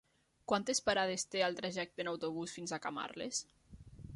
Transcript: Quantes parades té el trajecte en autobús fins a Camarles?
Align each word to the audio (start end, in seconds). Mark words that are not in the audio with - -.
Quantes 0.51 0.79
parades 0.87 1.25
té 1.35 1.43
el 1.49 1.59
trajecte 1.59 2.05
en 2.05 2.09
autobús 2.13 2.57
fins 2.59 2.73
a 2.73 2.81
Camarles? 2.87 3.45